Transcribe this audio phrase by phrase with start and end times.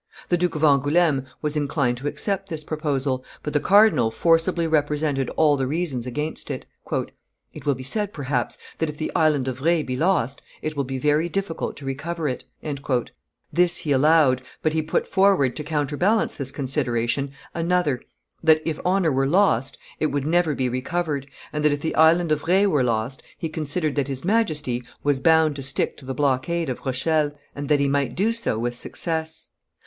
[0.29, 5.29] The Duke of Angouleme was inclined to accept this proposal, but the cardinal forcibly represented
[5.37, 6.65] all the reasons against it:
[7.53, 10.85] "It will be said, perhaps, that if the Island of Re be lost, it will
[10.85, 12.45] be very difficult to recover it;"
[13.53, 18.01] this he allowed, but he put forward, to counterbalance this consideration, another,
[18.43, 22.31] that, if honor were lost, it would never be recovered, and that, if the Island
[22.31, 26.15] of Re were lost, he considered that his Majesty was bound to stick to the
[26.15, 29.51] blockade of Rochelle, and that he might do so with success.